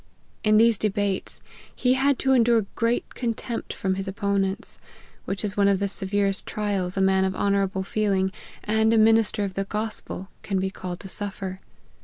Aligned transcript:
In 0.43 0.57
these 0.57 0.79
debates 0.79 1.41
he 1.75 1.93
had 1.93 2.17
to 2.17 2.33
endure 2.33 2.65
great 2.73 3.13
contempt 3.13 3.71
from 3.71 3.93
his 3.93 4.07
opponents, 4.07 4.79
which 5.25 5.45
is 5.45 5.55
one 5.55 5.67
of 5.67 5.77
the 5.77 5.87
severest 5.87 6.47
trials 6.47 6.97
a 6.97 7.01
man 7.01 7.23
of 7.23 7.35
honourable 7.35 7.83
feeling, 7.83 8.31
and 8.63 8.95
a 8.95 8.97
minister 8.97 9.43
of 9.43 9.53
the 9.53 9.65
gospel, 9.65 10.29
can 10.41 10.57
be 10.59 10.71
called 10.71 10.99
to 11.01 11.07
suffer. 11.07 11.59